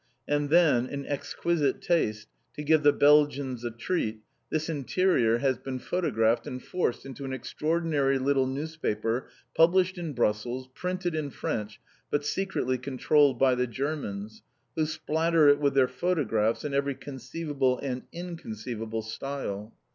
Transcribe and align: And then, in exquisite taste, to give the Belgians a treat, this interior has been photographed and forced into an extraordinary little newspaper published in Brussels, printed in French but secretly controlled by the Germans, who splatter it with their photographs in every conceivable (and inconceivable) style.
And 0.27 0.49
then, 0.49 0.87
in 0.87 1.05
exquisite 1.05 1.79
taste, 1.79 2.27
to 2.55 2.63
give 2.63 2.81
the 2.81 2.91
Belgians 2.91 3.63
a 3.63 3.69
treat, 3.69 4.21
this 4.49 4.67
interior 4.67 5.37
has 5.37 5.59
been 5.59 5.77
photographed 5.77 6.47
and 6.47 6.59
forced 6.59 7.05
into 7.05 7.23
an 7.23 7.33
extraordinary 7.33 8.17
little 8.17 8.47
newspaper 8.47 9.29
published 9.53 9.99
in 9.99 10.13
Brussels, 10.13 10.67
printed 10.73 11.13
in 11.13 11.29
French 11.29 11.79
but 12.09 12.25
secretly 12.25 12.79
controlled 12.79 13.37
by 13.37 13.53
the 13.53 13.67
Germans, 13.67 14.41
who 14.75 14.87
splatter 14.87 15.47
it 15.49 15.59
with 15.59 15.75
their 15.75 15.87
photographs 15.87 16.65
in 16.65 16.73
every 16.73 16.95
conceivable 16.95 17.77
(and 17.77 18.01
inconceivable) 18.11 19.03
style. 19.03 19.71